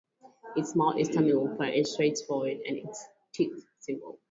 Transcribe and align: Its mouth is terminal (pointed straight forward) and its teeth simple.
Its 0.55 0.75
mouth 0.75 0.97
is 0.97 1.09
terminal 1.09 1.47
(pointed 1.55 1.85
straight 1.85 2.17
forward) 2.27 2.59
and 2.65 2.75
its 2.77 3.05
teeth 3.33 3.63
simple. 3.77 4.17